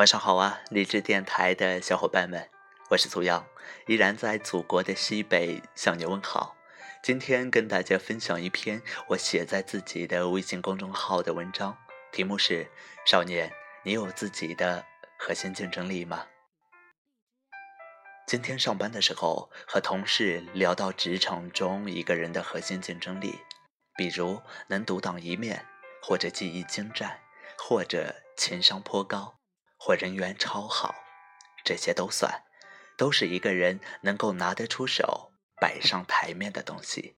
[0.00, 2.48] 晚上好啊，理智电台的小伙伴们，
[2.88, 3.46] 我是苏阳，
[3.86, 6.56] 依然在祖国的西北向你问好。
[7.02, 11.76] 今天跟大家分享一篇我写在自己的微信公众号的文章，
[12.12, 12.66] 题目是
[13.04, 13.52] “少年，
[13.84, 14.86] 你有自己的
[15.18, 16.24] 核心竞争力吗？”
[18.26, 23.38] 今天上班的时候，和同事聊到职场中一个人的核心竞争力，
[23.98, 25.66] 比如能独当一面，
[26.00, 27.20] 或者技艺精湛，
[27.58, 29.39] 或者情商颇高，
[29.80, 30.94] 或人缘超好，
[31.64, 32.44] 这些都算，
[32.98, 35.28] 都是一个人能够拿得出手。
[35.60, 37.16] 摆上台面的东西，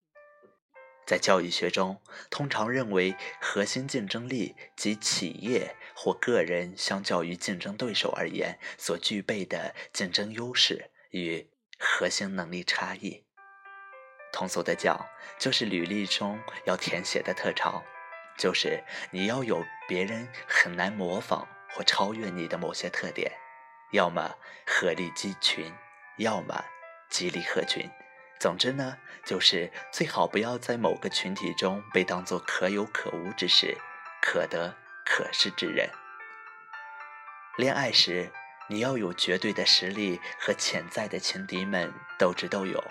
[1.06, 11.48] 在教育学中，通常认为核心竞争力及企业或个人相较于竞争对手而言所具备的竞争优势与
[11.78, 13.24] 核心能力差异。
[14.32, 15.06] 通俗的讲，
[15.38, 17.84] 就是履历中要填写的特长，
[18.36, 23.32] 就是你要有别人很难模仿或超越你的某些特点，
[23.92, 25.72] 要么鹤立鸡群，
[26.18, 26.64] 要么
[27.10, 27.90] 激励鹤群。
[28.38, 33.78] 总之呢，就是最好不要在某个群体中被当作可有可无之士、
[34.20, 35.88] 可得可失之人。
[37.56, 38.32] 恋爱时，
[38.68, 42.82] 你要有绝对的实力和潜在的情敌们斗智斗勇；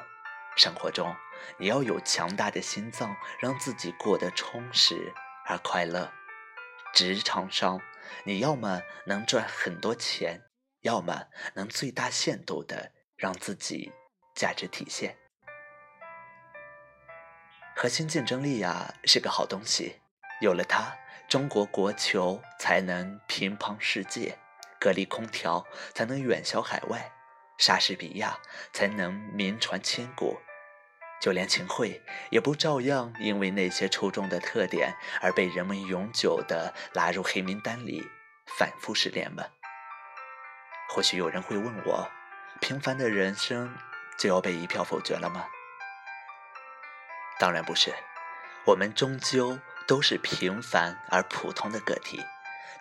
[0.56, 1.16] 生活中，
[1.58, 5.14] 你要有强大的心脏，让自己过得充实
[5.46, 6.14] 而快乐；
[6.94, 7.82] 职场上，
[8.26, 10.42] 你要么能赚很多钱，
[10.82, 13.92] 要么能最大限度的让自己
[14.36, 15.18] 价值体现。
[17.76, 20.02] 核心竞争力呀是个好东西，
[20.42, 20.96] 有了它，
[21.30, 24.38] 中国国球才能乒乓世界，
[24.80, 27.12] 格力空调才能远销海外，
[27.58, 28.38] 莎士比亚
[28.74, 30.38] 才能名传千古，
[31.22, 38.10] 就连秦桧也不照样因为那些出众的特点而被人们永久的拉入黑名单里，
[38.58, 39.44] 反复失恋吗？
[40.90, 42.10] 或许有人会问我，
[42.60, 43.78] 平凡的人生
[44.18, 45.46] 就要被一票否决了吗？
[47.40, 47.94] 当然不是，
[48.66, 52.20] 我们终究都是平凡而普通的个体，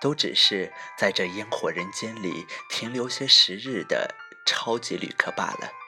[0.00, 4.14] 都只是在这烟火人间里停留些时日的
[4.46, 5.79] 超级旅客罢了。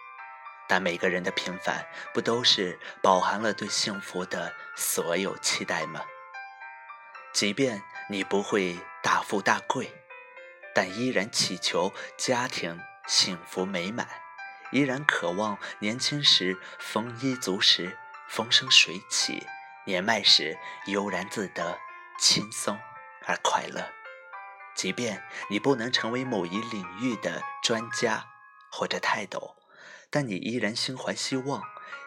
[0.73, 6.01] 但每个人的平凡，不都是饱含了对幸福的所有期待吗？
[7.35, 9.93] 即便你不会大富大贵，
[10.75, 14.09] 但依然祈求家庭幸福美满，
[14.71, 17.99] 依然渴望年轻时丰衣足食。
[18.31, 19.47] 风生水起，
[19.85, 20.57] 年迈时
[20.87, 21.79] 悠然自得，
[22.19, 22.79] 轻松
[23.27, 23.93] 而快乐。
[24.75, 28.25] 即便你不能成为某一领域的专家
[28.71, 29.55] 或者泰斗，
[30.13, 31.61] 但你依然心怀希望，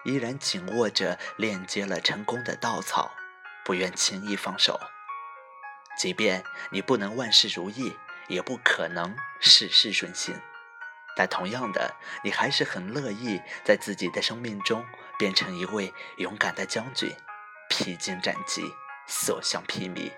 [0.06, 3.12] 依然紧握着链接了成功的稻草，
[3.66, 4.80] 不愿轻易放手。
[5.98, 7.98] 即便你不能万事如意，
[8.30, 10.36] 也不可能事事顺心，
[11.18, 14.86] 但同样的，你还是很乐意在自己的生命中。
[15.18, 17.10] 变成一位勇敢的将军，
[17.70, 18.62] 披荆斩棘，
[19.08, 20.12] 所向披靡。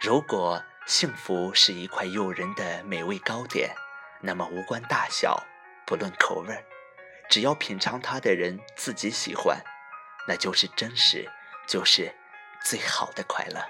[0.00, 3.76] 如果幸福是一块诱人的美味糕点，
[4.22, 5.46] 那么无关大小，
[5.86, 6.64] 不论口味，
[7.30, 9.62] 只要品尝它的人自己喜欢，
[10.26, 11.30] 那就是真实，
[11.68, 12.14] 就是
[12.64, 13.64] 最好的快乐。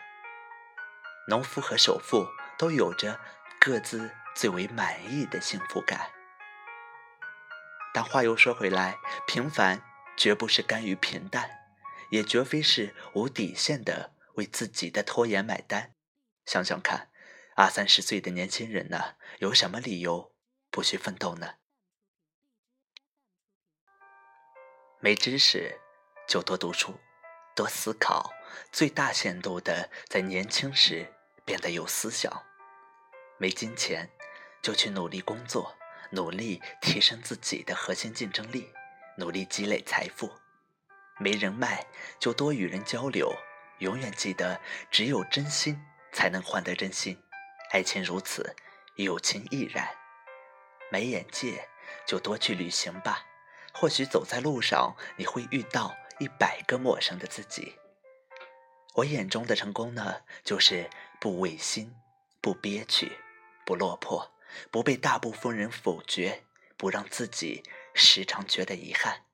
[1.28, 2.26] 农夫和首富
[2.56, 3.20] 都有着
[3.60, 6.10] 各自最为满意的幸福感。
[7.92, 9.82] 但话又说回来，平凡
[10.16, 11.50] 绝不是甘于平淡，
[12.10, 15.92] 也绝非是无底线的为自己的拖延买单。
[16.46, 17.10] 想想看，
[17.56, 20.32] 二三十岁的年轻人呢，有什么理由
[20.70, 21.54] 不去奋斗呢？
[25.06, 25.78] 没知识
[26.26, 26.98] 就多读书，
[27.54, 28.34] 多思考，
[28.72, 32.42] 最大限度的在年轻时变得有思想。
[33.38, 34.10] 没金钱
[34.60, 35.76] 就去努力工作。
[36.10, 38.72] 努力提升自己的核心竞争力，
[39.18, 40.28] 努力积累财富。
[41.20, 41.86] 没人脉
[42.18, 43.32] 就多与人交流，
[43.78, 44.60] 永远记得
[44.90, 45.80] 只有真心
[46.12, 47.16] 才能换得真心。
[47.70, 48.56] 爱情如此，
[48.96, 49.88] 友情亦然。
[50.90, 51.68] 没眼界
[52.04, 53.24] 就多去旅行吧，
[53.78, 57.74] 或许走在路上你会遇到一百个陌生的自己。
[58.94, 60.88] 我眼中的成功呢，就是
[61.20, 61.94] 不违心，
[62.40, 63.12] 不憋屈，
[63.66, 64.32] 不落魄。
[64.70, 66.44] 不被大部分人否决，
[66.78, 67.62] 不让自己
[67.92, 69.24] 时常觉得遗憾。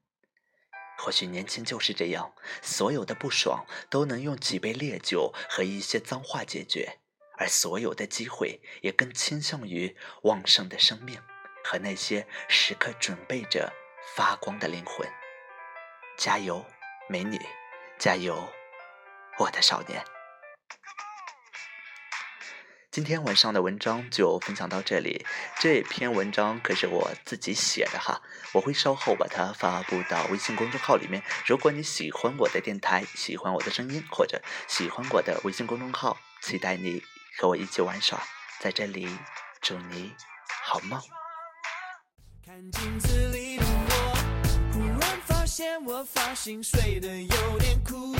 [0.98, 6.98] 或许年轻就是这样，所有的不爽都能用几杯烈酒和一些脏话解决，
[7.38, 11.22] 而所有的机会也更倾向于旺盛的生命
[11.62, 13.72] 和那些时刻准备着
[14.14, 15.08] 发光的灵魂。
[16.18, 16.66] 加油，
[17.08, 17.40] 美女！
[17.98, 18.52] 加油，
[19.38, 20.04] 我的少年！
[22.90, 25.24] 今天晚上的文章就分享到这里。
[25.58, 28.20] 这篇文章可是我自己写的哈，
[28.52, 31.22] 我会稍后把它发布到微信公众号里面。
[31.46, 37.02] 如果你喜欢我的电台，喜欢我的声音，或者喜欢我的微信公众号，期待你
[37.38, 38.22] 和我一起玩耍。
[38.60, 39.08] 在这里，
[39.62, 40.14] 祝你
[40.62, 41.00] 好梦。
[42.44, 43.71] 看镜子里的，
[45.54, 48.14] 现我发型睡得有点酷，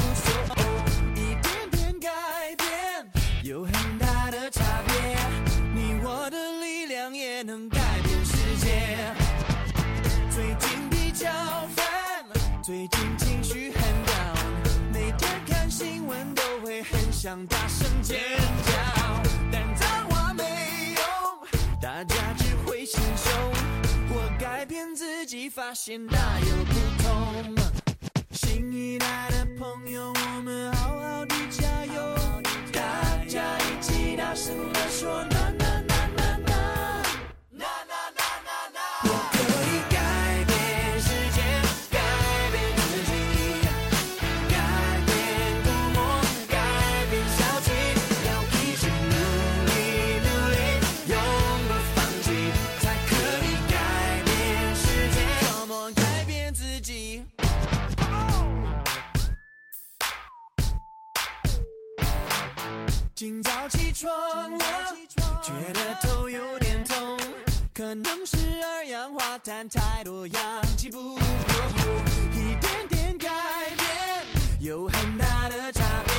[1.14, 2.11] 一点点改
[2.58, 3.11] 变，
[3.43, 5.17] 有很大的差别。
[5.75, 9.14] 你我的力量也能改变世界。
[10.31, 11.31] 最近比较
[11.75, 11.87] 烦，
[12.62, 18.20] 最近情绪很 down，每天看新闻都会很想大声尖
[18.67, 18.73] 叫，
[19.50, 20.44] 但脏话没
[20.96, 21.00] 用，
[21.81, 23.32] 大家只会心胸。
[24.38, 26.73] 改变自己，发现大有不
[28.31, 32.17] 新一代的朋友，我们好好的加油！
[32.73, 35.31] 大家一起大声地说。
[63.92, 64.64] 起床了，
[65.42, 67.18] 觉得头有点痛，
[67.74, 70.42] 可能是二氧化碳太多，氧
[70.78, 71.20] 气不够。
[72.32, 73.28] 一点点改
[73.76, 74.24] 变，
[74.60, 76.14] 有很大的差别。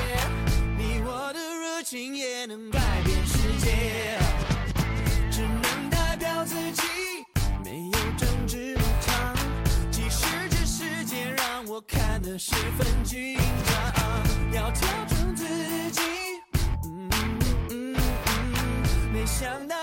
[0.77, 4.19] 你我的热情也能改变世界，
[5.31, 6.83] 只能代表自己，
[7.65, 9.35] 没有政治立场。
[9.89, 13.35] 即使这世界让我看得十分紧
[13.65, 15.43] 张，要调整自
[15.89, 16.01] 己。
[19.43, 19.82] 想到。